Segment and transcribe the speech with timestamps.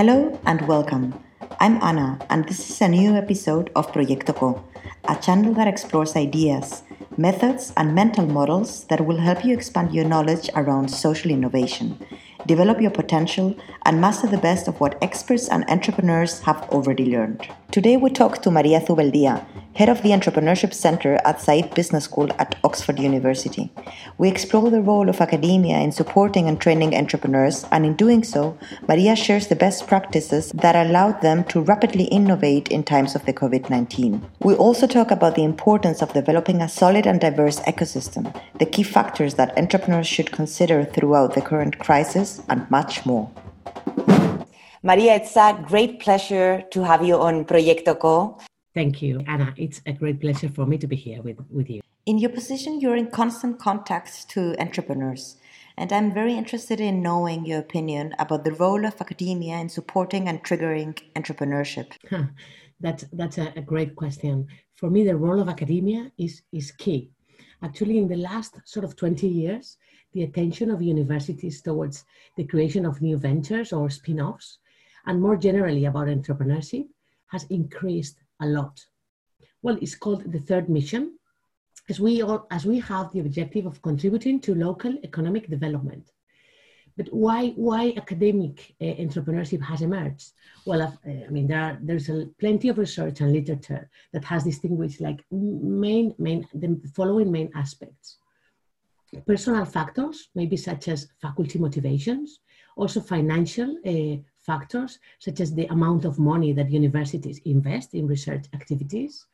[0.00, 1.12] Hello and welcome.
[1.60, 4.64] I'm Anna, and this is a new episode of Proyecto Co,
[5.06, 6.84] a channel that explores ideas,
[7.18, 11.98] methods, and mental models that will help you expand your knowledge around social innovation,
[12.46, 13.54] develop your potential,
[13.84, 17.46] and master the best of what experts and entrepreneurs have already learned.
[17.70, 19.44] Today, we talk to Maria Zubeldia,
[19.80, 23.72] head of the Entrepreneurship Center at Said Business School at Oxford University.
[24.18, 28.58] We explore the role of academia in supporting and training entrepreneurs, and in doing so,
[28.86, 33.32] Maria shares the best practices that allowed them to rapidly innovate in times of the
[33.32, 34.22] COVID 19.
[34.40, 38.82] We also talk about the importance of developing a solid and diverse ecosystem, the key
[38.82, 43.30] factors that entrepreneurs should consider throughout the current crisis, and much more.
[44.82, 48.38] Maria, it's a great pleasure to have you on Proyecto Co.
[48.72, 49.52] Thank you, Anna.
[49.56, 51.80] It's a great pleasure for me to be here with, with you.
[52.06, 55.36] In your position, you're in constant contact to entrepreneurs,
[55.76, 60.28] and I'm very interested in knowing your opinion about the role of academia in supporting
[60.28, 61.92] and triggering entrepreneurship.
[62.08, 62.26] Huh.
[62.78, 64.46] That's that's a, a great question.
[64.76, 67.10] For me, the role of academia is is key.
[67.62, 69.76] Actually, in the last sort of 20 years,
[70.12, 72.04] the attention of universities towards
[72.36, 74.58] the creation of new ventures or spin-offs,
[75.06, 76.86] and more generally about entrepreneurship,
[77.26, 78.84] has increased a lot.
[79.62, 81.18] Well, it's called the third mission,
[81.88, 86.10] as we, all, as we have the objective of contributing to local economic development.
[86.96, 90.32] But why, why academic uh, entrepreneurship has emerged?
[90.66, 94.44] Well, uh, I mean, there are, there's a, plenty of research and literature that has
[94.44, 98.18] distinguished like main, main, the following main aspects.
[99.26, 102.40] Personal factors, maybe such as faculty motivations,
[102.76, 108.46] also financial uh, factors, such as the amount of money that universities invest in research
[108.54, 109.26] activities.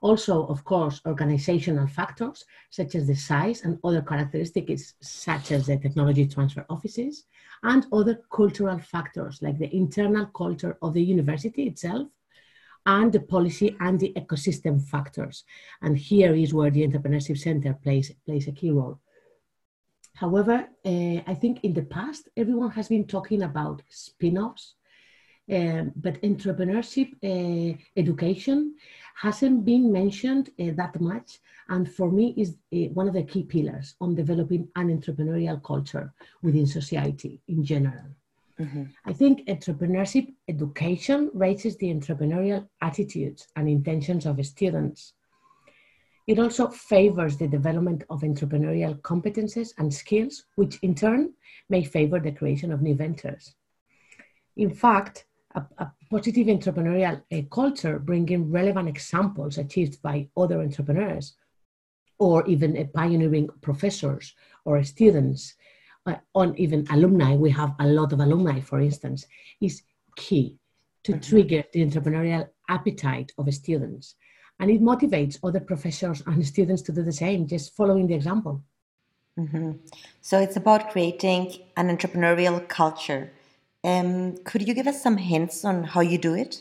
[0.00, 5.78] Also, of course, organizational factors, such as the size and other characteristics, such as the
[5.78, 7.24] technology transfer offices,
[7.62, 12.08] and other cultural factors, like the internal culture of the university itself,
[12.86, 15.44] and the policy and the ecosystem factors.
[15.80, 19.00] And here is where the Entrepreneurship Center plays, plays a key role.
[20.14, 24.74] However, uh, I think in the past, everyone has been talking about spin offs,
[25.52, 28.76] um, but entrepreneurship uh, education
[29.16, 31.40] hasn't been mentioned uh, that much.
[31.68, 32.56] And for me, is
[32.92, 38.04] one of the key pillars on developing an entrepreneurial culture within society in general.
[38.60, 38.84] Mm-hmm.
[39.04, 45.14] I think entrepreneurship education raises the entrepreneurial attitudes and intentions of students
[46.26, 51.34] it also favors the development of entrepreneurial competences and skills, which in turn
[51.68, 53.54] may favor the creation of new ventures.
[54.56, 61.36] In fact, a, a positive entrepreneurial uh, culture bringing relevant examples achieved by other entrepreneurs
[62.18, 65.54] or even uh, pioneering professors or students
[66.06, 69.26] uh, on even alumni, we have a lot of alumni, for instance,
[69.60, 69.82] is
[70.16, 70.56] key
[71.02, 71.20] to mm-hmm.
[71.20, 74.16] trigger the entrepreneurial appetite of students
[74.60, 78.62] and it motivates other professors and students to do the same, just following the example.
[79.38, 79.72] Mm-hmm.
[80.20, 83.32] So it's about creating an entrepreneurial culture.
[83.82, 86.60] Um, could you give us some hints on how you do it?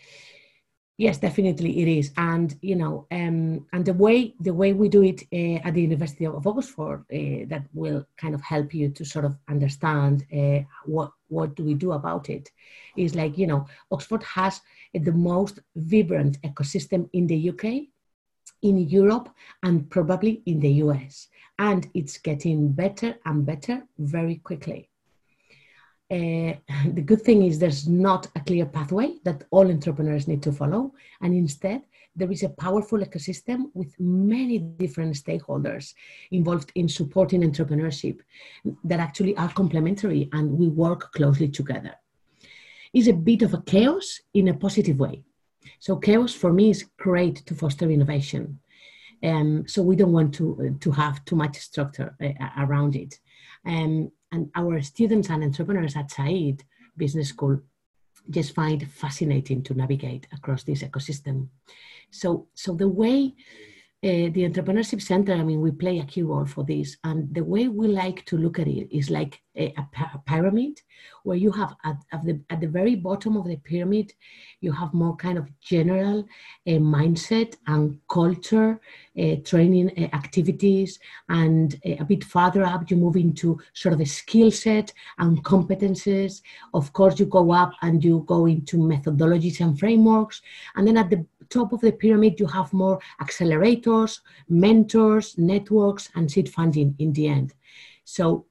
[1.04, 5.04] Yes, definitely it is, and you know, um, and the way the way we do
[5.04, 9.04] it uh, at the University of Oxford uh, that will kind of help you to
[9.04, 12.50] sort of understand uh, what what do we do about it
[12.96, 14.62] is like you know, Oxford has
[14.94, 17.66] the most vibrant ecosystem in the UK,
[18.62, 19.28] in Europe,
[19.62, 21.28] and probably in the US,
[21.60, 24.90] and it's getting better and better very quickly.
[26.12, 26.54] Uh,
[26.94, 30.94] the good thing is there's not a clear pathway that all entrepreneurs need to follow,
[31.22, 31.82] and instead
[32.16, 35.94] there is a powerful ecosystem with many different stakeholders
[36.32, 38.20] involved in supporting entrepreneurship
[38.84, 41.96] that actually are complementary and we work closely together.
[42.94, 45.24] It's a bit of a chaos in a positive way.
[45.80, 48.60] So chaos for me is great to foster innovation.
[49.24, 53.20] Um, so we don't want to to have too much structure uh, around it.
[53.66, 56.64] Um, and our students and entrepreneurs at Said
[56.98, 57.62] Business School
[58.30, 61.48] just find fascinating to navigate across this ecosystem.
[62.10, 63.36] So, so the way
[64.04, 66.98] uh, the entrepreneurship center, I mean, we play a key role for this.
[67.06, 70.82] And the way we like to look at it is like a, a pyramid,
[71.24, 74.12] where you have at, at, the, at the very bottom of the pyramid,
[74.60, 76.20] you have more kind of general
[76.68, 78.82] uh, mindset and culture,
[79.18, 81.00] uh, training uh, activities.
[81.30, 85.44] And uh, a bit farther up, you move into sort of a skill set and
[85.46, 86.42] competences.
[86.74, 90.42] Of course, you go up and you go into methodologies and frameworks.
[90.76, 94.20] And then at the top of the pyramid, you have more accelerators,
[94.50, 97.54] mentors, networks, and seed funding in the end.
[98.04, 98.46] So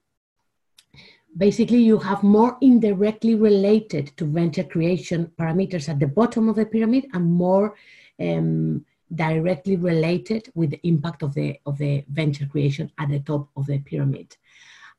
[1.37, 6.65] basically you have more indirectly related to venture creation parameters at the bottom of the
[6.65, 7.75] pyramid and more
[8.19, 13.49] um, directly related with the impact of the of the venture creation at the top
[13.55, 14.35] of the pyramid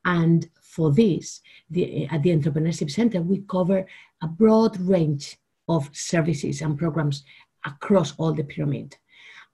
[0.04, 1.40] and for this
[1.70, 3.86] the, at the entrepreneurship center we cover
[4.22, 5.36] a broad range
[5.68, 7.24] of services and programs
[7.64, 8.96] across all the pyramid.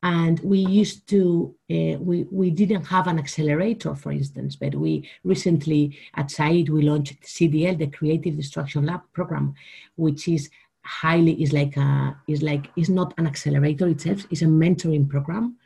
[0.02, 5.06] And we used to uh, we we didn't have an accelerator for instance but we
[5.24, 9.52] recently at Said we launched cdl the creative destruction lab program
[9.96, 10.48] which is
[10.82, 15.56] highly is like a is like is not an accelerator itself it's a mentoring program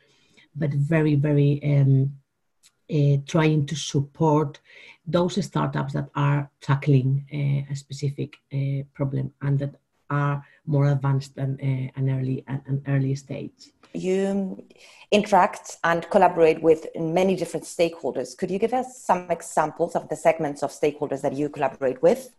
[0.55, 2.11] but very very um,
[2.93, 4.59] uh, trying to support
[5.07, 9.75] those startups that are tackling uh, a specific uh, problem and that
[10.09, 14.63] are more advanced than uh, an early an early stage you
[15.11, 18.37] interact and collaborate with many different stakeholders.
[18.37, 22.35] Could you give us some examples of the segments of stakeholders that you collaborate with?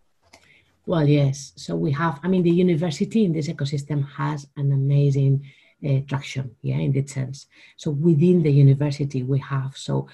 [0.86, 1.52] Well, yes.
[1.56, 5.44] So we have, I mean, the university in this ecosystem has an amazing
[5.86, 7.46] uh, traction, yeah, in that sense.
[7.76, 10.08] So within the university, we have, so,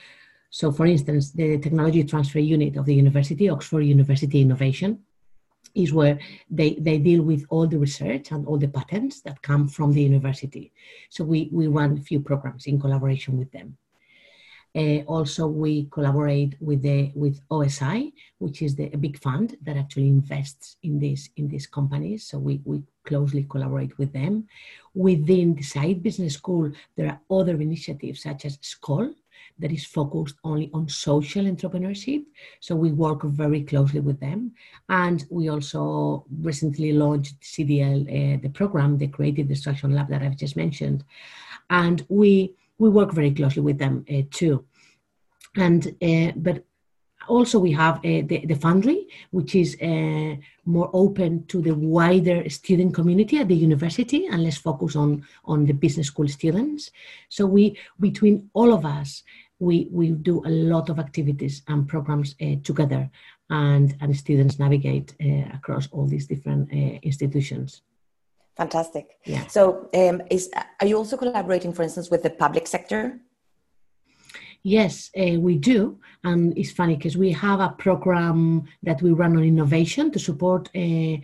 [0.51, 5.01] so for instance, the technology transfer unit of the university, Oxford University Innovation,
[5.75, 6.19] is where
[6.51, 10.03] they, they deal with all the research and all the patents that come from the
[10.03, 10.73] university.
[11.11, 13.77] So we, we run a few programs in collaboration with them.
[14.75, 19.77] Uh, also, we collaborate with the with OSI, which is the a big fund that
[19.77, 22.25] actually invests in this in these companies.
[22.25, 24.47] So we, we closely collaborate with them.
[24.95, 29.13] Within the Said Business School, there are other initiatives such as Skoll,
[29.59, 32.25] that is focused only on social entrepreneurship.
[32.61, 34.53] So we work very closely with them.
[34.89, 40.37] And we also recently launched CDL, uh, the program, the Creative Destruction Lab that I've
[40.37, 41.05] just mentioned.
[41.71, 44.65] And we, we work very closely with them uh, too.
[45.57, 46.65] And, uh, but
[47.29, 50.35] also we have uh, the, the foundry which is uh,
[50.65, 55.67] more open to the wider student community at the university and less focus on on
[55.67, 56.91] the business school students
[57.29, 59.23] so we between all of us
[59.63, 63.09] we, we do a lot of activities and programs uh, together
[63.49, 67.83] and, and students navigate uh, across all these different uh, institutions.
[68.57, 69.19] Fantastic.
[69.25, 69.47] Yeah.
[69.47, 73.21] So um, is, are you also collaborating, for instance, with the public sector?
[74.65, 75.99] Yes, uh, we do.
[76.23, 80.69] And it's funny because we have a program that we run on innovation to support
[80.75, 81.19] uh,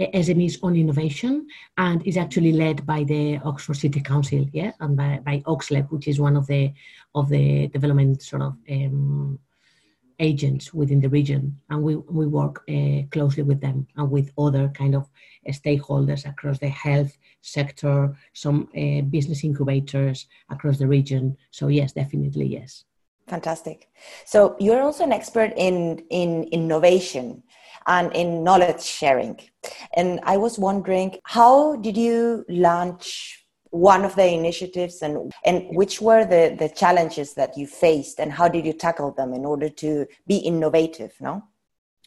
[0.00, 1.46] SMEs on innovation.
[1.76, 6.08] And it's actually led by the Oxford City Council, yeah, and by, by OxLEP, which
[6.08, 6.72] is one of the
[7.14, 9.38] of the development sort of um,
[10.20, 11.58] agents within the region.
[11.70, 15.08] And we, we work uh, closely with them and with other kind of
[15.48, 21.36] stakeholders across the health sector, some uh, business incubators across the region.
[21.50, 22.84] So yes, definitely yes.
[23.26, 23.88] Fantastic.
[24.24, 27.42] So you're also an expert in in innovation
[27.86, 29.38] and in knowledge sharing.
[29.94, 33.39] And I was wondering, how did you launch
[33.70, 38.32] one of the initiatives and and which were the the challenges that you faced and
[38.32, 41.42] how did you tackle them in order to be innovative, no?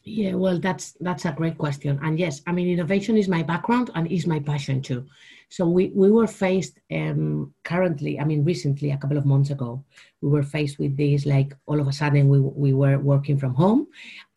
[0.06, 3.90] Yeah, well, that's that's a great question, and yes, I mean, innovation is my background
[3.96, 5.06] and is my passion too.
[5.54, 9.84] So we we were faced um, currently, I mean, recently, a couple of months ago,
[10.22, 11.28] we were faced with this.
[11.28, 13.86] Like all of a sudden, we we were working from home.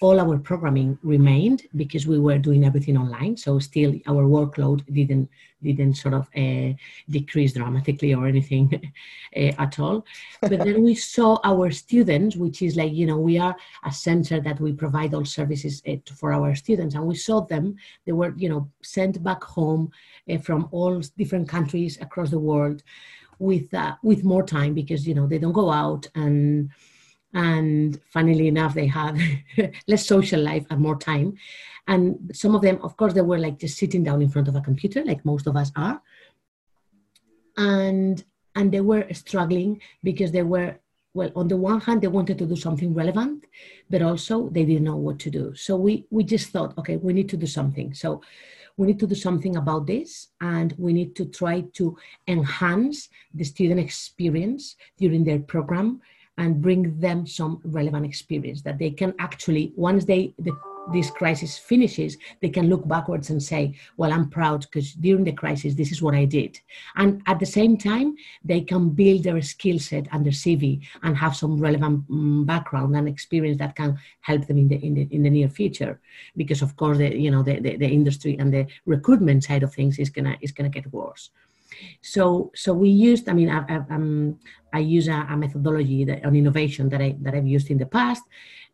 [0.02, 3.34] All our programming remained because we were doing everything online.
[3.38, 5.30] So still, our workload didn't
[5.62, 6.72] didn't sort of uh,
[7.08, 8.92] decrease dramatically or anything
[9.36, 10.04] uh, at all.
[10.40, 14.40] But then we saw our students, which is like, you know, we are a center
[14.40, 16.94] that we provide all services uh, for our students.
[16.94, 19.90] And we saw them, they were, you know, sent back home
[20.42, 22.82] from all different countries across the world
[23.38, 26.70] with, uh, with more time because, you know, they don't go out and,
[27.34, 29.18] and funnily enough, they have
[29.88, 31.36] less social life and more time.
[31.88, 34.56] And some of them of course they were like just sitting down in front of
[34.56, 36.00] a computer like most of us are.
[37.56, 40.78] And and they were struggling because they were
[41.14, 43.44] well on the one hand they wanted to do something relevant
[43.88, 45.54] but also they didn't know what to do.
[45.54, 47.94] So we we just thought okay we need to do something.
[47.94, 48.22] So
[48.76, 51.96] we need to do something about this and we need to try to
[52.28, 56.00] enhance the student experience during their program
[56.38, 60.52] and bring them some relevant experience that they can actually once they the
[60.92, 65.32] this crisis finishes, they can look backwards and say, Well, I'm proud because during the
[65.32, 66.58] crisis, this is what I did.
[66.96, 71.16] And at the same time, they can build their skill set and their CV and
[71.16, 75.08] have some relevant um, background and experience that can help them in the, in the,
[75.10, 76.00] in the near future.
[76.36, 79.74] Because, of course, the, you know, the, the, the industry and the recruitment side of
[79.74, 81.30] things is going to is gonna get worse.
[82.00, 83.28] So, so we used.
[83.28, 84.38] I mean, I, I, um,
[84.72, 87.86] I use a, a methodology that, on innovation that I that I've used in the
[87.86, 88.22] past,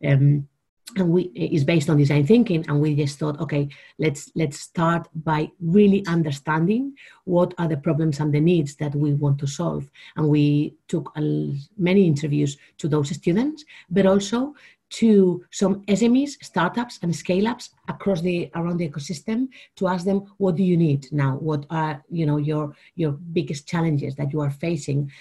[0.05, 0.47] um,
[0.97, 3.67] and we is based on design thinking and we just thought okay
[3.99, 9.13] let's let's start by really understanding what are the problems and the needs that we
[9.13, 11.11] want to solve and we took
[11.77, 14.53] many interviews to those students but also
[14.93, 20.55] to some SMEs, startups, and scale-ups across the around the ecosystem to ask them what
[20.55, 21.35] do you need now?
[21.37, 25.11] What are you know your your biggest challenges that you are facing?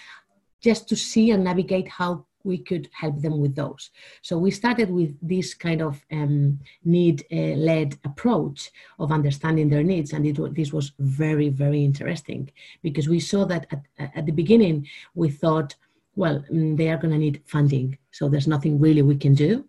[0.60, 3.90] Just to see and navigate how we could help them with those.
[4.22, 10.26] So we started with this kind of um, need-led approach of understanding their needs, and
[10.26, 12.50] it, this was very very interesting
[12.82, 15.74] because we saw that at, at the beginning we thought
[16.14, 17.98] well, mm, they are going to need funding.
[18.10, 19.64] So there's nothing really we can do.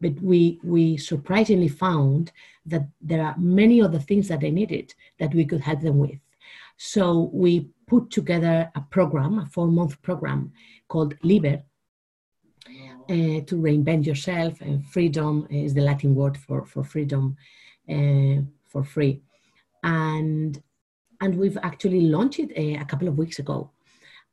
[0.00, 2.32] But we, we surprisingly found
[2.66, 6.18] that there are many other things that they needed that we could help them with.
[6.76, 10.52] So we put together a program, a four month program
[10.88, 11.62] called LIBER, uh,
[13.08, 14.60] to reinvent yourself.
[14.60, 17.36] And freedom is the Latin word for, for freedom,
[17.88, 19.20] uh, for free.
[19.82, 20.62] And,
[21.20, 23.70] and we've actually launched it a, uh, a couple of weeks ago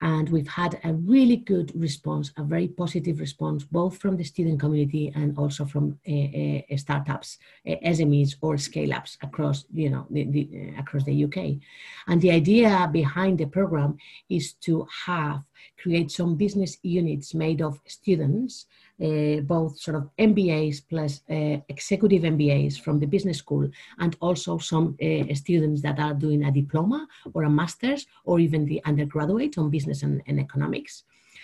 [0.02, 4.60] and we've had a really good response, a very positive response, both from the student
[4.60, 7.38] community and also from uh, uh, startups,
[7.68, 11.62] uh, SMEs or scale-ups across, you know, the, the, across the UK.
[12.08, 13.98] And the idea behind the program
[14.30, 15.44] is to have
[15.78, 18.68] create some business units made of students
[19.02, 24.58] uh, both sort of MBAs plus uh, executive MBAs from the business school, and also
[24.58, 29.58] some uh, students that are doing a diploma or a master's or even the undergraduate
[29.58, 31.04] on business and, and economics,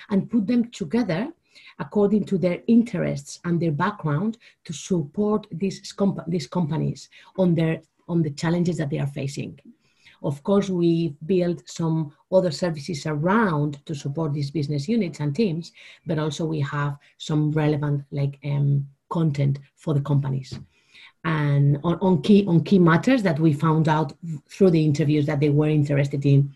[0.09, 1.31] and put them together
[1.79, 7.81] according to their interests and their background to support these, comp- these companies on their
[8.07, 9.59] on the challenges that they are facing.
[10.25, 15.71] Of course, we built some other services around to support these business units and teams,
[16.07, 20.59] but also we have some relevant like um, content for the companies.
[21.23, 24.13] And on, on key on key matters that we found out
[24.49, 26.55] through the interviews that they were interested in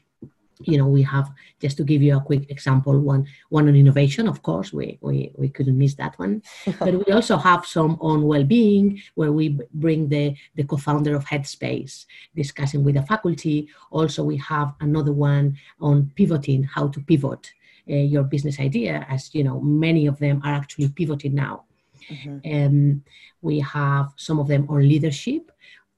[0.62, 4.28] you know we have just to give you a quick example one one on innovation
[4.28, 6.42] of course we we, we couldn't miss that one.
[6.80, 12.06] But we also have some on well-being where we bring the the co-founder of headspace
[12.36, 13.70] discussing with the faculty.
[13.92, 17.54] Also we have another one on pivoting how to pivot
[17.90, 21.64] uh, your business idea as you know many of them are actually pivoting now.
[22.10, 22.38] Mm-hmm.
[22.56, 23.04] um,
[23.42, 25.52] we have some of them on leadership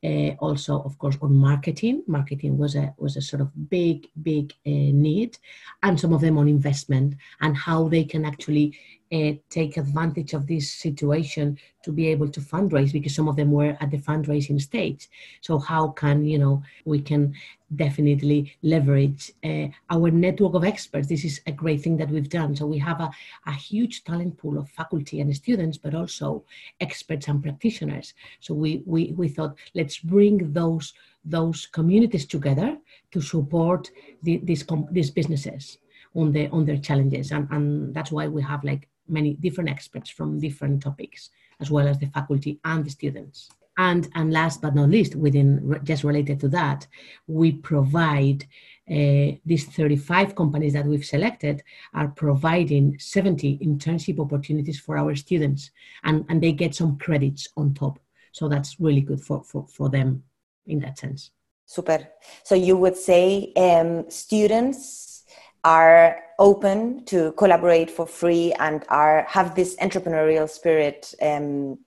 [0.03, 2.03] uh, also of course on marketing.
[2.08, 5.38] Marketing was a was a sort of big big uh, need
[5.84, 8.77] and some of them on investment and how they can actually
[9.11, 13.51] uh, take advantage of this situation to be able to fundraise because some of them
[13.51, 15.09] were at the fundraising stage.
[15.41, 17.33] So how can you know we can
[17.75, 21.07] definitely leverage uh, our network of experts?
[21.07, 22.55] This is a great thing that we've done.
[22.55, 23.11] So we have a,
[23.47, 26.43] a huge talent pool of faculty and students but also
[26.79, 28.13] experts and practitioners.
[28.39, 30.93] So we we, we thought let's bring those
[31.25, 32.77] those communities together
[33.11, 33.91] to support
[34.23, 35.77] the, these these businesses
[36.15, 37.31] on the on their challenges.
[37.31, 41.29] And, and that's why we have like many different experts from different topics,
[41.60, 43.50] as well as the faculty and the students.
[43.77, 46.88] And, and last but not least, within just related to that,
[47.27, 48.43] we provide
[48.89, 55.72] uh, these 35 companies that we've selected are providing 70 internship opportunities for our students,
[56.03, 58.00] and, and they get some credits on top.
[58.34, 60.24] So that's really good for, for, for them
[60.67, 61.31] in that sense.
[61.65, 62.10] Super.
[62.43, 65.24] So you would say um, students
[65.63, 71.77] are open to collaborate for free and are have this entrepreneurial spirit um,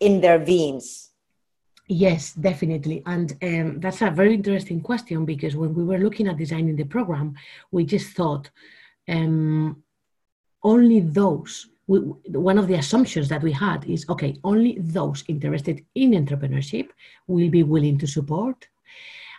[0.00, 1.10] in their veins?
[1.88, 3.02] Yes definitely.
[3.04, 6.84] And um, that's a very interesting question because when we were looking at designing the
[6.96, 7.34] program
[7.70, 8.50] we just thought
[9.08, 9.82] um,
[10.62, 15.84] only those we, one of the assumptions that we had is okay only those interested
[15.94, 16.88] in entrepreneurship
[17.26, 18.68] will be willing to support.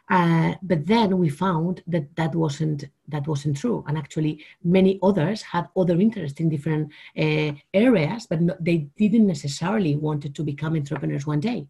[0.10, 5.42] Uh, but then we found that that wasn't that wasn't true, and actually many others
[5.42, 10.76] had other interests in different uh, areas, but no, they didn't necessarily wanted to become
[10.76, 11.68] entrepreneurs one day.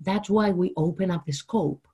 [0.00, 1.86] That's why we open up the scope,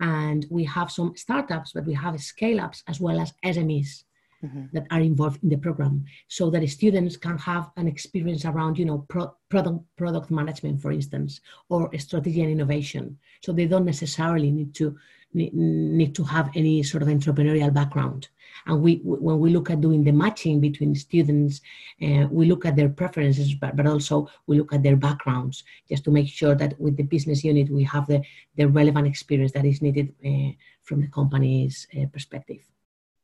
[0.00, 4.04] and we have some startups, but we have scale ups as well as SMEs.
[4.44, 4.66] Mm-hmm.
[4.72, 8.84] that are involved in the program so that students can have an experience around you
[8.84, 11.40] know pro- product product management for instance
[11.70, 14.96] or strategy and innovation so they don't necessarily need to
[15.34, 18.28] need to have any sort of entrepreneurial background.
[18.66, 21.60] And we, when we look at doing the matching between students,
[22.02, 26.04] uh, we look at their preferences, but, but also we look at their backgrounds, just
[26.04, 28.22] to make sure that with the business unit we have the,
[28.56, 32.60] the relevant experience that is needed uh, from the company's uh, perspective.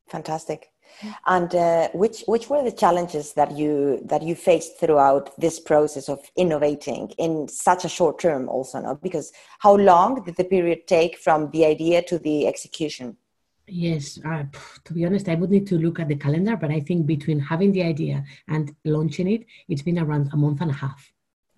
[0.09, 0.74] Fantastic.
[1.27, 6.09] And uh, which which were the challenges that you that you faced throughout this process
[6.09, 8.49] of innovating in such a short term?
[8.49, 8.95] Also, no?
[8.95, 13.17] because how long did the period take from the idea to the execution?
[13.67, 14.45] Yes, uh,
[14.85, 17.41] to be honest, I would need to look at the calendar, but I think between
[17.41, 21.11] having the idea and launching it, it's been around a month and a half.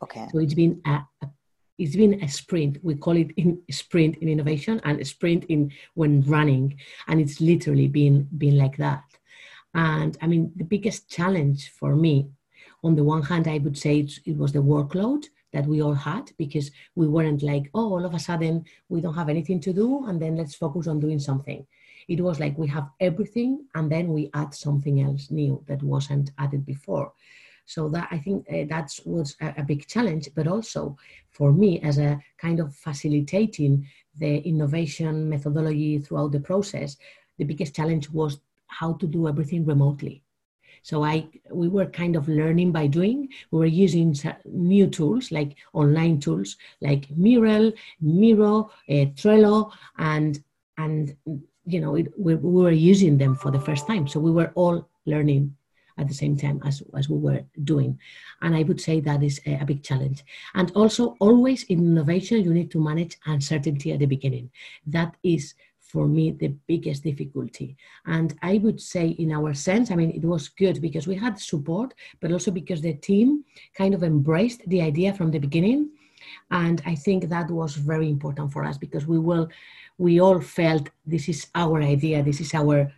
[0.02, 0.26] Okay.
[0.32, 1.28] So it's been a, a
[1.78, 2.78] it's been a sprint.
[2.82, 6.78] We call it in sprint in innovation and a sprint in when running,
[7.08, 9.04] and it's literally been been like that.
[9.76, 12.30] And I mean, the biggest challenge for me,
[12.82, 16.32] on the one hand, I would say it was the workload that we all had
[16.38, 20.06] because we weren't like, oh, all of a sudden we don't have anything to do,
[20.06, 21.66] and then let's focus on doing something.
[22.08, 26.30] It was like we have everything, and then we add something else new that wasn't
[26.38, 27.12] added before.
[27.66, 30.96] So that I think uh, that was a, a, big challenge, but also
[31.32, 36.96] for me as a kind of facilitating the innovation methodology throughout the process,
[37.38, 40.22] the biggest challenge was how to do everything remotely.
[40.82, 43.28] So I we were kind of learning by doing.
[43.50, 50.38] We were using new tools like online tools like Mural, Miro, uh, Trello, and
[50.78, 51.16] and
[51.64, 54.06] you know it, we, we were using them for the first time.
[54.06, 55.56] So we were all learning
[55.98, 57.98] at the same time as, as we were doing.
[58.42, 60.24] And I would say that is a, a big challenge.
[60.54, 64.50] And also, always in innovation, you need to manage uncertainty at the beginning.
[64.86, 65.54] That is
[65.88, 67.76] for me the biggest difficulty.
[68.06, 71.38] And i would say in our sense i mean it was good because we had
[71.38, 75.90] support but also because the team kind of embraced the idea from the beginning.
[76.50, 79.48] And i think that was very important for us because we will
[79.98, 82.92] we all felt this is our idea this is our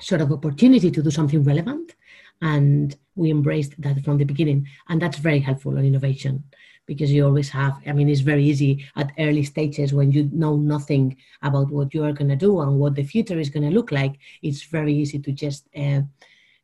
[0.00, 1.94] sort of opportunity to do something relevant.
[2.40, 4.68] And we embraced that from the beginning.
[4.88, 6.44] And that's very helpful on innovation
[6.88, 10.56] because you always have i mean it's very easy at early stages when you know
[10.56, 13.74] nothing about what you are going to do and what the future is going to
[13.74, 14.18] look like.
[14.42, 16.02] It's very easy to just uh,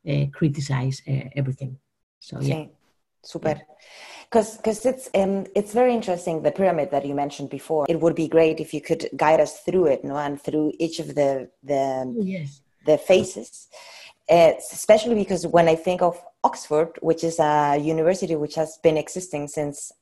[0.09, 1.79] uh, criticize uh, everything.
[2.21, 2.67] So yeah.
[3.23, 3.61] Super
[4.25, 7.87] because because it's um, it's very interesting the pyramid that you mentioned before.
[7.89, 10.17] It would be great if you could guide us through it no?
[10.17, 12.61] And through each of the the yes.
[12.85, 13.69] the phases.
[14.29, 18.97] Uh, especially because when I think of Oxford, which is a university which has been
[18.97, 19.93] existing since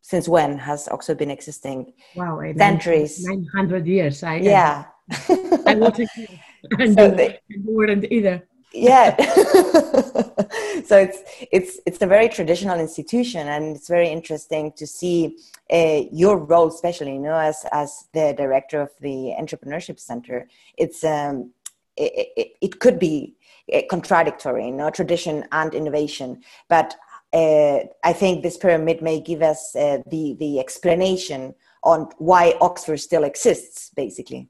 [0.00, 1.94] since when has Oxford been existing?
[2.14, 4.22] Wow, centuries, nine hundred years.
[4.22, 4.84] I, yeah,
[5.66, 6.10] I wasn't,
[6.78, 8.46] and so they, weren't either.
[8.72, 9.16] yeah,
[10.88, 11.18] so it's
[11.52, 15.38] it's it's a very traditional institution, and it's very interesting to see
[15.72, 20.48] uh, your role, especially you know as as the director of the Entrepreneurship Center.
[20.76, 21.52] It's um,
[21.96, 23.36] it, it, it could be
[23.88, 26.42] contradictory, you know, tradition and innovation.
[26.68, 26.94] But
[27.32, 32.98] uh, I think this pyramid may give us uh, the the explanation on why Oxford
[32.98, 34.48] still exists, basically.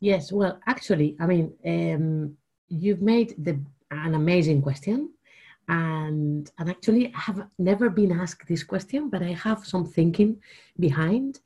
[0.00, 2.36] Yes, well, actually, I mean, um,
[2.68, 5.10] you've made the, an amazing question,
[5.68, 10.40] and and actually, I have never been asked this question, but I have some thinking
[10.78, 11.40] behind.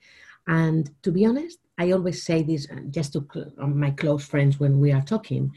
[0.48, 3.24] And to be honest, I always say this uh, just to
[3.56, 5.52] my close friends when we are talking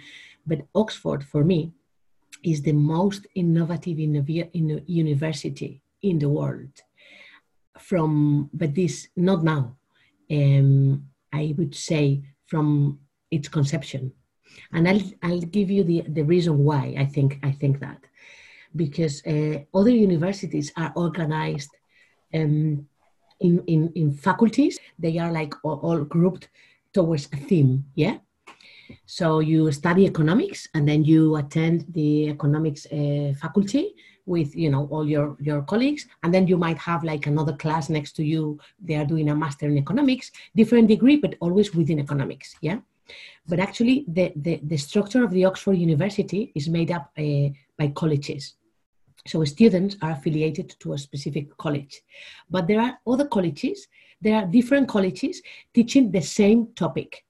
[0.45, 1.73] but Oxford, for me,
[2.43, 6.69] is the most innovative university in the world.
[7.79, 9.75] From, but this, not now,
[10.31, 12.99] um, I would say from
[13.31, 14.13] its conception.
[14.71, 17.99] And I'll, I'll give you the, the reason why I think, I think that.
[18.75, 21.71] Because uh, other universities are organized
[22.33, 22.87] um,
[23.39, 26.49] in, in, in faculties, they are like all, all grouped
[26.93, 28.17] towards a theme, yeah?
[29.05, 33.95] So you study economics and then you attend the economics uh, faculty
[34.25, 36.07] with you know all your your colleagues.
[36.23, 38.59] And then you might have like another class next to you.
[38.79, 40.31] They are doing a master in economics.
[40.55, 42.79] Different degree but always within economics yeah?
[43.47, 47.87] But actually the the, the structure of the oxford university is made up uh, by
[47.95, 48.55] colleges.
[49.27, 52.01] So students are affiliated to a specific college.
[52.49, 53.87] But there are other colleges.
[54.21, 55.41] There are different colleges
[55.73, 57.24] teaching the same topic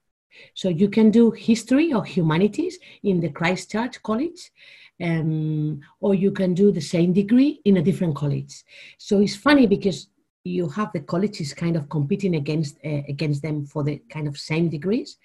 [0.54, 4.50] so you can do history or humanities in the Christ Church College,
[5.00, 8.64] um, or you can do the same degree in a different college.
[8.98, 10.08] So it's funny because
[10.46, 14.38] you have the colleges kind of competing against uh, against them for the kind of
[14.38, 15.18] same degrees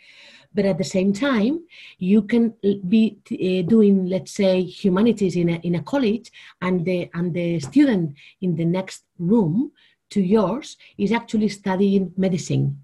[0.53, 1.63] but at the same time
[1.99, 2.53] you can
[2.89, 7.59] be uh, doing let's say humanities in a, in a college and the and the
[7.59, 9.71] student in the next room
[10.09, 12.79] to yours is actually studying medicine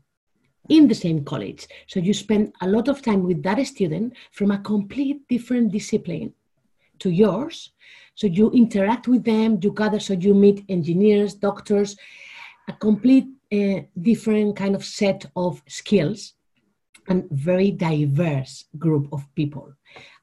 [0.69, 1.67] in the same college.
[1.87, 6.33] So you spend a lot of time with that student from a complete different discipline
[6.99, 7.71] to yours.
[8.15, 11.95] So you interact with them, you gather, so you meet engineers, doctors,
[12.67, 16.33] a complete uh, different kind of set of skills.
[17.07, 19.73] and very diverse group of people.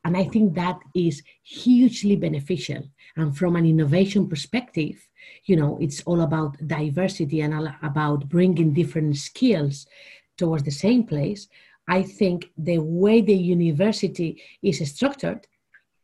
[0.04, 2.82] And I think that is hugely beneficial.
[3.16, 4.96] And from an innovation perspective,
[5.44, 9.86] you know, it's all about diversity and about bringing different skills
[10.36, 11.48] towards the same place.
[11.88, 15.46] I think the way the university is structured,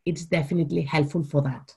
[0.04, 1.74] it's definitely helpful for that.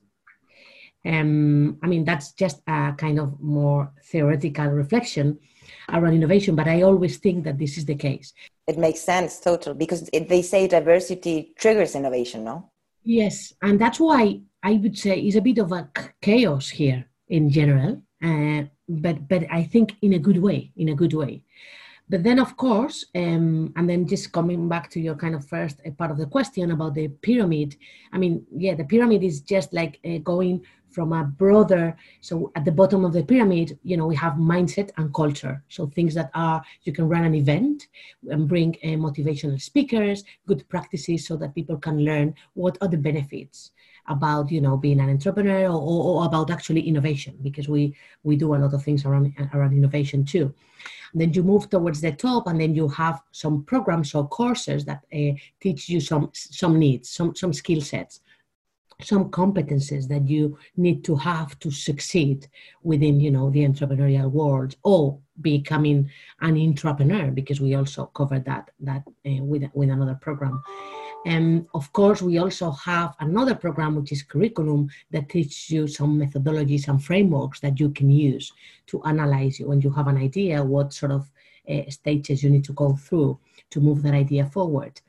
[1.05, 5.39] Um, I mean, that's just a kind of more theoretical reflection
[5.89, 8.33] around innovation, but I always think that this is the case.
[8.67, 12.71] It makes sense, total, because it, they say diversity triggers innovation, no?
[13.03, 15.89] Yes, and that's why I would say it's a bit of a
[16.21, 20.95] chaos here in general, uh, but but I think in a good way, in a
[20.95, 21.43] good way.
[22.13, 25.82] But then, of course, um, and then just coming back to your kind of first
[25.84, 27.76] uh, part of the question about the pyramid.
[28.12, 32.65] I mean, yeah, the pyramid is just like uh, going from a broader so at
[32.65, 36.30] the bottom of the pyramid you know we have mindset and culture so things that
[36.36, 37.88] are you can run an event
[38.30, 42.95] and bring uh, motivational speakers good practices so that people can learn what are the
[42.95, 43.71] benefits
[44.07, 48.53] about you know being an entrepreneur or, or, about actually innovation because we we do
[48.55, 50.53] a lot of things around around innovation too.
[51.13, 54.83] And then you move towards the top and then you have some programs or courses
[54.85, 58.21] that uh, teach you some some needs some some skill sets
[59.01, 62.47] some competences that you need to have to succeed
[62.83, 66.09] within you know the entrepreneurial world or becoming
[66.41, 70.61] an entrepreneur because we also cover that that uh, with with another program
[71.25, 76.19] and of course we also have another program which is curriculum that teaches you some
[76.19, 78.51] methodologies and frameworks that you can use
[78.88, 81.31] to analyze when you have an idea what sort of
[81.69, 84.99] uh, stages you need to go through to move that idea forward.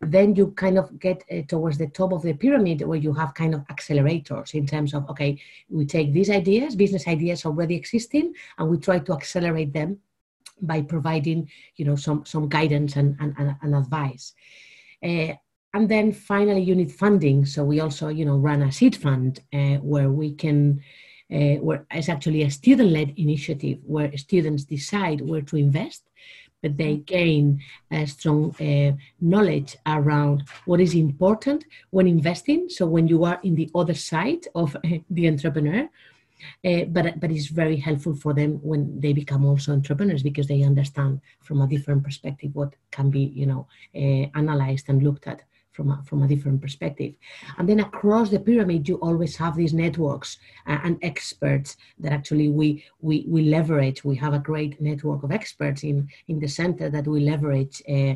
[0.00, 3.34] Then you kind of get uh, towards the top of the pyramid where you have
[3.34, 8.34] kind of accelerators in terms of okay we take these ideas business ideas already existing
[8.58, 9.98] and we try to accelerate them
[10.60, 14.34] by providing you know some some guidance and and, and, advice.
[15.02, 15.34] Uh,
[15.74, 17.44] and then finally you need funding.
[17.44, 20.80] So we also you know run a seed fund uh, where we can
[21.32, 26.04] uh, where it's actually a student-led initiative where students decide where to invest
[26.62, 27.60] but they gain
[27.90, 32.70] a strong uh, knowledge around what is important when investing.
[32.70, 34.74] So when you are in the other side of
[35.10, 35.86] the entrepreneur,
[36.64, 40.62] uh, but but it's very helpful for them when they become also entrepreneurs because they
[40.62, 45.42] understand from a different perspective what can be you know uh, analyzed and looked at
[45.74, 47.14] from a, from a different perspective.
[47.58, 52.48] And then across the pyramid, you always have these networks uh, and experts that actually
[52.48, 54.04] we, we, we leverage.
[54.04, 58.14] We have a great network of experts in, in the center that we leverage uh,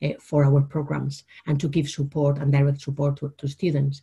[0.00, 4.02] uh, for our programs and to give support and direct support to, to students.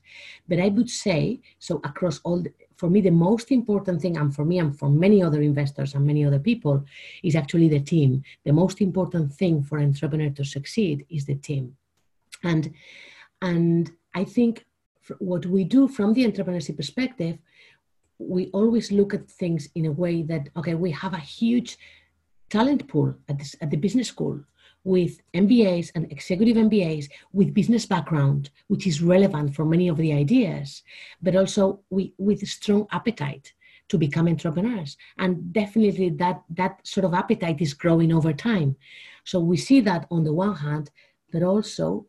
[0.50, 4.36] But I would say, so across all, the, for me, the most important thing, and
[4.36, 6.84] for me and for many other investors and many other people,
[7.24, 8.24] is actually the team.
[8.46, 11.78] The most important thing for an entrepreneur to succeed is the team
[12.46, 12.74] and
[13.42, 14.66] and i think
[15.20, 17.38] what we do from the entrepreneurship perspective
[18.18, 21.78] we always look at things in a way that okay we have a huge
[22.50, 24.40] talent pool at, this, at the business school
[24.86, 30.14] with MBAs and executive MBAs with business background, which is relevant for many of the
[30.14, 30.84] ideas,
[31.24, 33.52] but also we, with a strong appetite
[33.90, 34.96] to become entrepreneurs.
[35.18, 38.76] And definitely that, that sort of appetite is growing over time.
[39.24, 40.92] So we see that on the one hand,
[41.32, 42.06] but also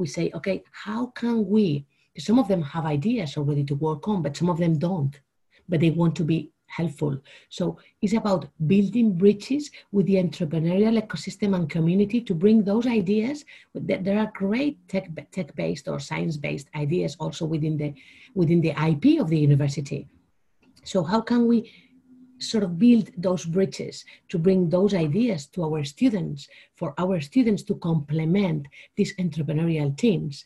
[0.00, 1.86] we say, okay, how can we?
[2.18, 5.14] Some of them have ideas already to work on, but some of them don't.
[5.68, 7.18] But they want to be helpful.
[7.48, 13.44] So it's about building bridges with the entrepreneurial ecosystem and community to bring those ideas.
[13.74, 17.94] That there are great tech, tech-based or science-based ideas also within the
[18.34, 20.08] within the IP of the university.
[20.84, 21.70] So how can we
[22.40, 27.62] sort of build those bridges to bring those ideas to our students, for our students
[27.64, 30.44] to complement these entrepreneurial teams.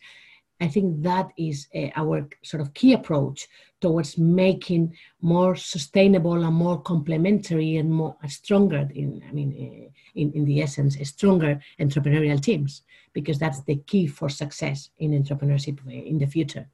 [0.61, 3.48] I think that is uh, our sort of key approach
[3.80, 9.90] towards making more sustainable and more complementary and more uh, stronger in I mean uh,
[10.14, 15.78] in, in the essence stronger entrepreneurial teams because that's the key for success in entrepreneurship
[15.87, 16.66] uh, in the future.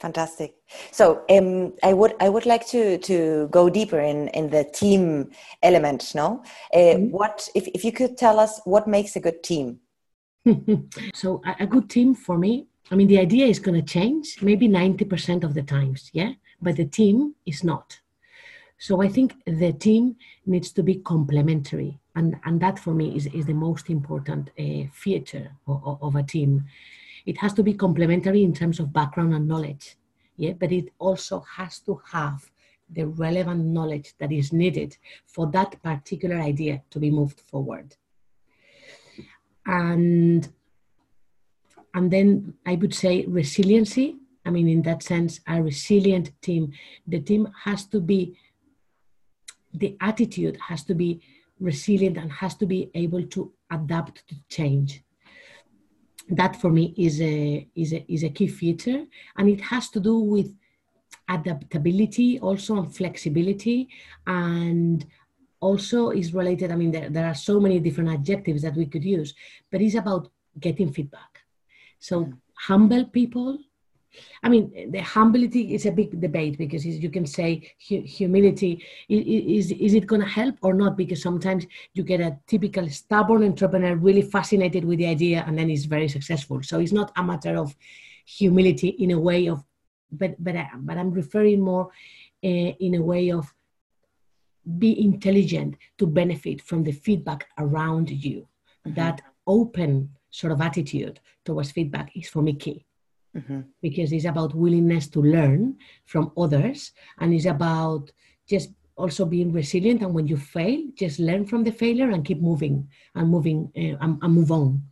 [0.00, 0.56] Fantastic.
[0.90, 5.30] So um, I would I would like to to go deeper in in the team
[5.62, 6.12] element.
[6.14, 6.42] No,
[6.74, 7.10] uh, mm-hmm.
[7.10, 9.80] what if if you could tell us what makes a good team?
[11.14, 12.66] so a, a good team for me.
[12.90, 16.10] I mean, the idea is going to change maybe ninety percent of the times.
[16.12, 18.00] Yeah, but the team is not.
[18.78, 23.26] So I think the team needs to be complementary, and and that for me is
[23.26, 26.64] is the most important uh, feature of, of a team
[27.26, 29.96] it has to be complementary in terms of background and knowledge,
[30.36, 32.50] yeah, but it also has to have
[32.90, 37.96] the relevant knowledge that is needed for that particular idea to be moved forward.
[39.66, 40.48] and
[41.94, 44.16] and then I would say resiliency.
[44.44, 46.72] I mean, in that sense, a resilient team.
[47.06, 48.36] The team has to be,
[49.72, 51.20] the attitude has to be
[51.60, 55.03] resilient and has to be able to adapt to change.
[56.28, 59.04] That for me is a, is a, is a key feature.
[59.36, 60.54] And it has to do with
[61.28, 63.88] adaptability, also and flexibility,
[64.26, 65.04] and
[65.60, 66.70] also is related.
[66.70, 69.34] I mean, there, there are so many different adjectives that we could use,
[69.70, 71.34] but it's about getting feedback
[72.04, 72.36] so mm.
[72.68, 73.58] humble people.
[74.42, 79.94] I mean, the humility is a big debate because you can say humility is is
[79.94, 80.96] it going to help or not?
[80.96, 85.70] Because sometimes you get a typical stubborn entrepreneur really fascinated with the idea and then
[85.70, 86.62] is very successful.
[86.62, 87.74] So it's not a matter of
[88.26, 89.64] humility in a way of,
[90.10, 91.90] but but I, but I'm referring more
[92.44, 93.52] uh, in a way of
[94.78, 98.48] be intelligent to benefit from the feedback around you.
[98.86, 98.94] Mm-hmm.
[98.94, 102.84] That open sort of attitude towards feedback is for me key.
[103.36, 103.60] Mm-hmm.
[103.82, 108.12] Because it's about willingness to learn from others and it's about
[108.48, 110.02] just also being resilient.
[110.02, 113.98] And when you fail, just learn from the failure and keep moving and moving uh,
[114.00, 114.82] and, and, move on.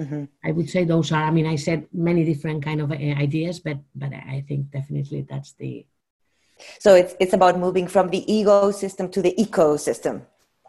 [0.00, 0.24] Mm-hmm.
[0.44, 1.24] I would say those are.
[1.24, 5.26] I mean, I said many different kind of uh, ideas, but but I think definitely
[5.28, 5.84] that's the.
[6.78, 10.22] So it's it's about moving from the ecosystem to the ecosystem.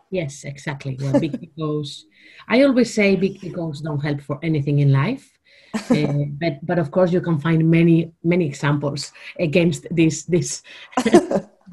[0.09, 0.97] Yes, exactly.
[0.99, 2.05] Well, big egos.
[2.47, 5.39] I always say big egos don't help for anything in life.
[5.73, 10.63] Uh, but but of course you can find many many examples against this this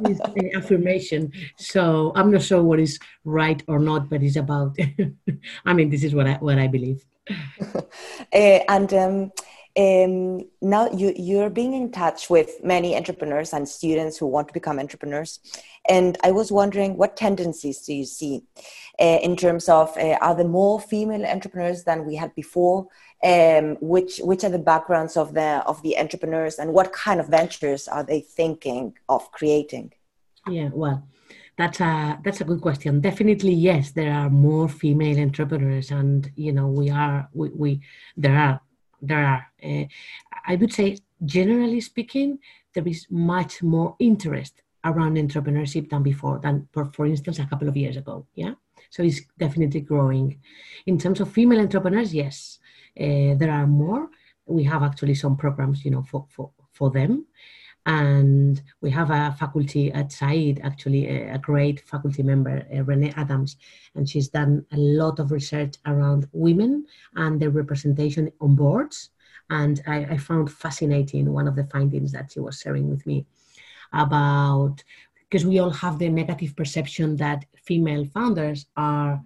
[0.01, 1.33] this uh, affirmation.
[1.57, 4.77] So i'm not sure what is right or not but it's about
[5.67, 7.05] i mean this is what i what i believe.
[8.33, 9.33] Uh, and um,
[9.79, 14.55] um, now you you're being in touch with many entrepreneurs and students who want to
[14.55, 15.41] become entrepreneurs.
[15.89, 18.43] And i was wondering what tendencies do you see
[19.01, 22.89] uh, in terms of uh, are there more female entrepreneurs than we had before
[23.25, 27.29] um, which which are the backgrounds of the of the entrepreneurs and what kind of
[27.29, 29.93] ventures are they thinking of creating
[30.49, 31.03] yeah well
[31.57, 36.53] that's a that's a good question definitely yes there are more female entrepreneurs and you
[36.53, 37.81] know we are we, we
[38.17, 38.61] there are
[39.01, 39.85] there are, uh,
[40.47, 42.39] I would say, generally speaking,
[42.75, 47.69] there is much more interest around entrepreneurship than before, than for, for instance, a couple
[47.69, 48.27] of years ago.
[48.35, 48.55] Yeah.
[48.91, 50.41] So it's definitely growing.
[50.87, 52.59] In terms of female entrepreneurs, yes,
[53.01, 54.09] uh, there are more.
[54.47, 57.27] We have actually some programs, you know, for, for, for them.
[57.87, 63.15] And we have a faculty at Said, actually a, a great faculty member, uh, Renee
[63.17, 63.57] Adams,
[63.95, 66.85] and she's done a lot of research around women
[67.17, 69.11] and their representation on boards.
[69.49, 73.25] And I, I found fascinating one of the findings that she was sharing with me
[73.95, 74.85] about
[75.31, 79.23] because we all have the negative perception that female founders are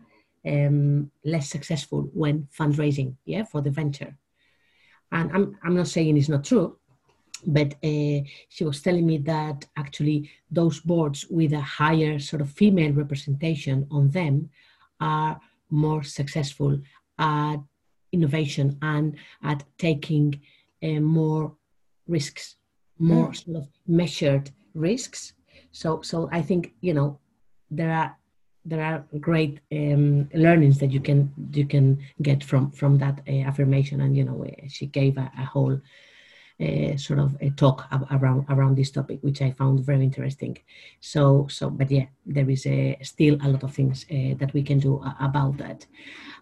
[0.46, 4.16] um, less successful when fundraising, yeah, for the venture.
[5.10, 6.78] And I'm, I'm not saying it's not true,
[7.46, 12.50] but uh, she was telling me that actually those boards with a higher sort of
[12.50, 14.50] female representation on them
[15.00, 16.80] are more successful
[17.18, 17.56] at
[18.12, 20.40] innovation and at taking
[20.82, 21.54] uh, more
[22.06, 22.56] risks
[22.98, 23.44] more mm.
[23.44, 25.32] sort of measured risks
[25.72, 27.18] so so i think you know
[27.70, 28.16] there are
[28.64, 33.42] there are great um, learnings that you can you can get from from that uh,
[33.48, 35.80] affirmation and you know she gave a, a whole
[36.62, 40.58] uh, sort of a talk around around this topic, which I found very interesting.
[41.00, 44.62] So so, but yeah, there is a, still a lot of things uh, that we
[44.62, 45.86] can do about that.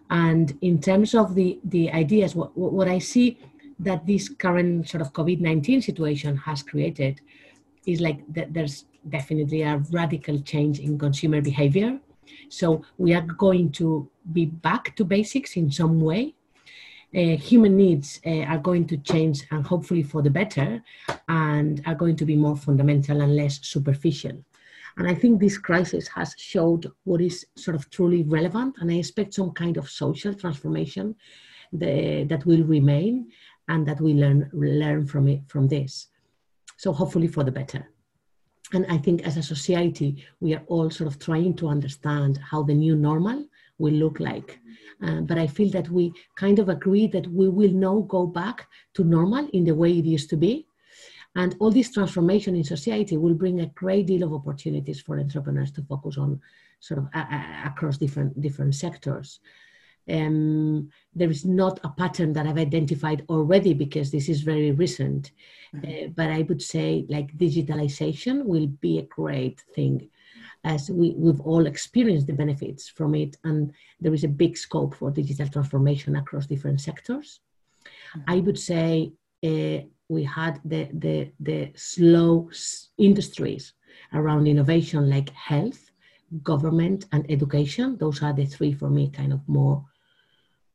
[0.09, 3.39] And in terms of the the ideas, what what I see
[3.79, 7.21] that this current sort of COVID nineteen situation has created
[7.87, 11.99] is like that there's definitely a radical change in consumer behavior.
[12.49, 16.35] So we are going to be back to basics in some way
[17.15, 20.81] uh, human needs uh, are going to change and hopefully for the better
[21.27, 24.43] and are going to be more fundamental and less superficial.
[24.97, 28.95] And I think this crisis has showed what is sort of truly relevant, and I
[28.95, 31.15] expect some kind of social transformation
[31.71, 33.31] the, that will remain
[33.67, 36.07] and that we learn learn from it from this.
[36.77, 37.90] So hopefully for the better.
[38.73, 42.63] And I think as a society, we are all sort of trying to understand how
[42.63, 43.45] the new normal
[43.77, 44.59] will look like.
[45.03, 48.67] Uh, but I feel that we kind of agree that we will now go back
[48.93, 50.67] to normal in the way it used to be.
[51.35, 55.71] And all this transformation in society will bring a great deal of opportunities for entrepreneurs
[55.71, 56.41] to focus on
[56.79, 57.07] sort of
[57.65, 59.39] across different, different sectors.
[60.09, 65.31] Um, there is not a pattern that I've identified already because this is very recent.
[65.75, 66.05] Mm-hmm.
[66.05, 70.09] Uh, but I would say like digitalization will be a great thing
[70.63, 74.93] as we, we've all experienced the benefits from it, and there is a big scope
[74.95, 77.39] for digital transformation across different sectors.
[78.15, 78.31] Mm-hmm.
[78.31, 79.11] I would say
[79.43, 82.49] uh, we had the, the, the slow
[82.97, 83.73] industries
[84.13, 85.91] around innovation like health,
[86.43, 87.97] government, and education.
[87.97, 89.83] Those are the three for me, kind of more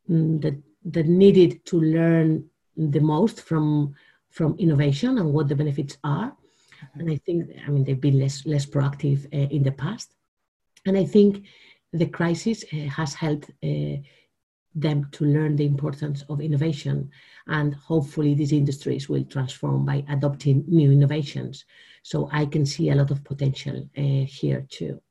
[0.07, 3.93] that, that needed to learn the most from,
[4.29, 6.35] from innovation and what the benefits are
[6.95, 10.13] and I think, I mean, they've been less less proactive uh, in the past,
[10.85, 11.45] and I think
[11.93, 13.97] the crisis uh, has helped uh,
[14.75, 17.09] them to learn the importance of innovation,
[17.47, 21.65] and hopefully these industries will transform by adopting new innovations.
[22.03, 25.01] So I can see a lot of potential uh, here too.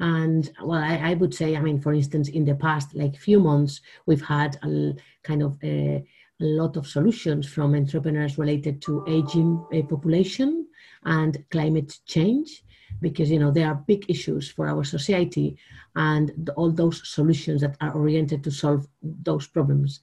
[0.00, 3.40] And well, I, I, would say, I mean, for instance, in the past like few
[3.40, 6.00] months, we've had a kind of a, uh,
[6.40, 10.68] a lot of solutions from entrepreneurs related to aging uh, population
[11.04, 12.62] and climate change
[13.00, 15.56] because you know there are big issues for our society
[15.96, 20.00] and the, all those solutions that are oriented to solve those problems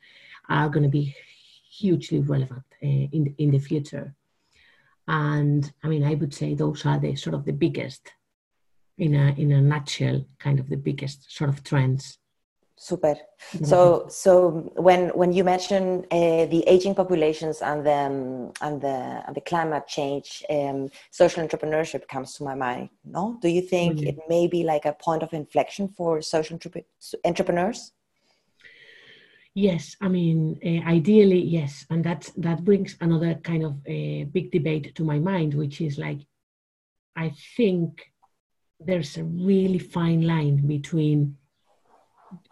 [0.50, 1.16] are going to be
[1.70, 4.14] hugely relevant uh, in, in the future.
[5.08, 8.12] And i mean i would say those are the sort of the biggest
[8.98, 12.18] in a in a nutshell kind of the biggest sort of trends
[12.78, 13.16] Super.
[13.64, 19.24] So, so when when you mention uh, the aging populations and the um, and the
[19.26, 22.90] and the climate change, um, social entrepreneurship comes to my mind.
[23.06, 24.08] No, do you think mm-hmm.
[24.08, 26.60] it may be like a point of inflection for social
[27.24, 27.94] entrepreneurs?
[29.54, 34.26] Yes, I mean, uh, ideally, yes, and that that brings another kind of a uh,
[34.26, 36.20] big debate to my mind, which is like,
[37.16, 38.12] I think
[38.80, 41.38] there's a really fine line between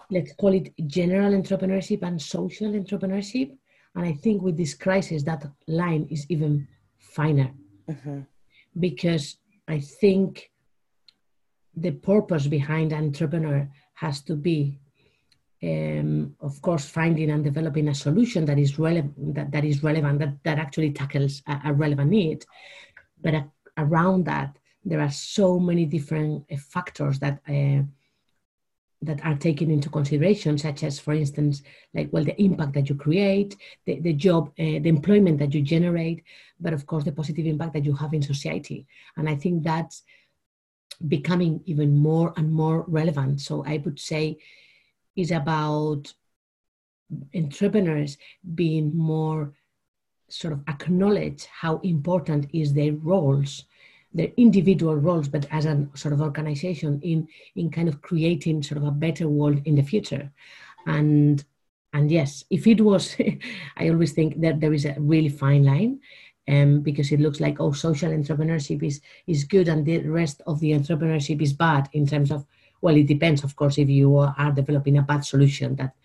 [0.09, 3.55] let's call it general entrepreneurship and social entrepreneurship.
[3.95, 6.67] And I think with this crisis, that line is even
[6.99, 7.51] finer
[7.89, 8.21] mm-hmm.
[8.79, 10.49] because I think
[11.75, 14.79] the purpose behind an entrepreneur has to be,
[15.63, 20.19] um, of course, finding and developing a solution that is relevant, that, that is relevant,
[20.19, 22.45] that, that actually tackles a, a relevant need.
[23.21, 23.43] But uh,
[23.77, 27.83] around that, there are so many different uh, factors that uh,
[29.01, 31.61] that are taken into consideration, such as, for instance,
[31.93, 35.61] like well, the impact that you create, the, the job, uh, the employment that you
[35.61, 36.23] generate,
[36.59, 38.87] but of course, the positive impact that you have in society.
[39.17, 40.03] And I think that's
[41.07, 43.41] becoming even more and more relevant.
[43.41, 44.37] So I would say
[45.15, 46.13] is about
[47.35, 48.17] entrepreneurs
[48.55, 49.53] being more
[50.29, 53.65] sort of acknowledge how important is their roles
[54.13, 58.77] their individual roles, but as a sort of organization in in kind of creating sort
[58.77, 60.31] of a better world in the future.
[60.85, 61.43] And
[61.93, 63.15] and yes, if it was,
[63.77, 65.99] I always think that there is a really fine line.
[66.45, 70.59] Um, because it looks like oh social entrepreneurship is is good and the rest of
[70.59, 72.45] the entrepreneurship is bad in terms of
[72.81, 75.95] well it depends of course if you are developing a bad solution that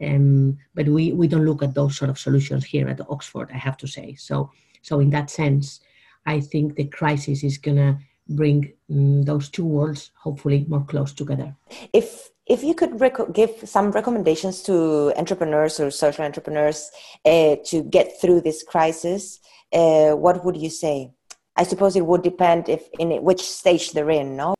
[0.00, 3.56] um, but we we don't look at those sort of solutions here at Oxford I
[3.56, 5.80] have to say so so in that sense
[6.26, 11.12] I think the crisis is going to bring um, those two worlds hopefully more close
[11.12, 11.54] together.
[11.92, 16.90] If if you could rec- give some recommendations to entrepreneurs or social entrepreneurs
[17.24, 19.38] uh, to get through this crisis,
[19.72, 21.12] uh, what would you say?
[21.56, 24.54] I suppose it would depend if in which stage they're in, no?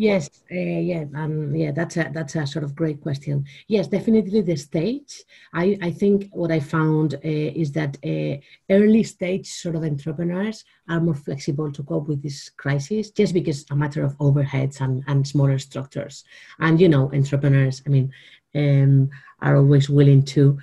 [0.00, 0.54] Yes, uh,
[0.90, 1.72] yeah, um, yeah.
[1.72, 3.44] That's a that's a sort of great question.
[3.68, 5.12] Yes, definitely the stage.
[5.52, 7.18] I I think what I found uh,
[7.62, 12.48] is that uh, early stage sort of entrepreneurs are more flexible to cope with this
[12.48, 16.24] crisis, just because a matter of overheads and and smaller structures.
[16.60, 17.82] And you know, entrepreneurs.
[17.86, 18.10] I mean,
[18.54, 19.10] um,
[19.42, 20.58] are always willing to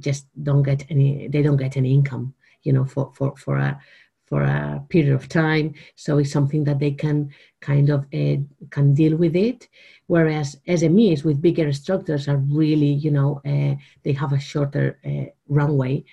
[0.00, 1.28] just don't get any.
[1.28, 2.34] They don't get any income.
[2.64, 3.78] You know, for for for a
[4.26, 5.74] for a period of time.
[5.94, 8.36] So it's something that they can kind of uh,
[8.70, 9.68] can deal with it.
[10.08, 15.30] Whereas SMEs with bigger structures are really, you know, uh, they have a shorter uh,
[15.48, 16.04] runway,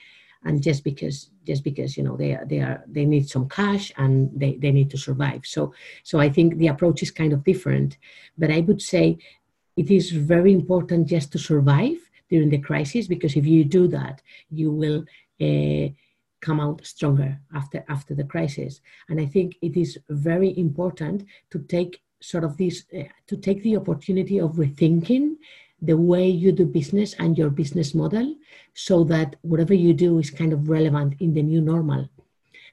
[0.46, 3.92] and just because just because you know they are, they are they need some cash
[3.98, 5.42] and they, they need to survive.
[5.46, 5.74] So
[6.04, 7.98] so I think the approach is kind of different.
[8.38, 9.18] But I would say
[9.76, 11.98] it is very important just to survive
[12.30, 15.06] during the crisis because if you do that, you will
[16.48, 18.82] come out stronger after after the crisis.
[19.10, 21.18] And i think it is very important
[21.52, 21.94] to take
[22.32, 25.26] sort of this uh, to take the opportunity of rethinking
[25.90, 28.28] the way you do business and your business model
[28.74, 32.08] so that whatever you do is kind of relevant in the new normal.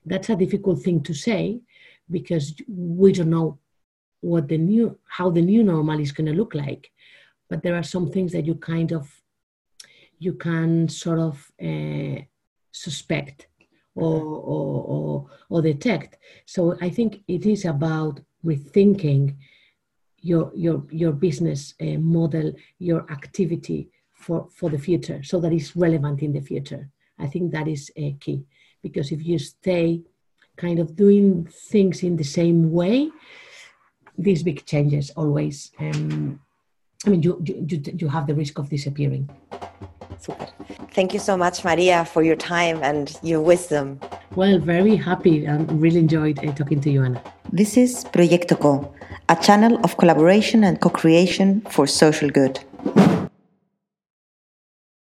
[0.06, 1.60] That's a difficult thing to say
[2.08, 3.58] because we don't know
[4.20, 6.90] what the new how the new normal is going to look like.
[7.48, 9.04] But there are some things that you kind of
[10.18, 11.34] you can sort of
[11.68, 12.20] uh,
[12.70, 13.48] suspect
[13.94, 16.18] or, or, or, or detect.
[16.46, 19.36] So I think it is about rethinking
[20.22, 25.74] your your your business uh, model, your activity for for the future, so that it's
[25.74, 26.90] relevant in the future.
[27.18, 28.44] I think that is uh, key
[28.82, 30.02] because if you stay
[30.56, 33.10] kind of doing things in the same way,
[34.16, 35.72] these big changes always.
[35.78, 36.40] Um,
[37.06, 39.30] I mean, you, you you have the risk of disappearing.
[40.20, 40.48] Super.
[40.92, 44.00] Thank you so much, Maria, for your time and your wisdom.
[44.36, 47.22] Well, very happy and really enjoyed uh, talking to you, Anna.
[47.50, 48.94] This is Proyecto Co,
[49.30, 52.60] a channel of collaboration and co creation for social good.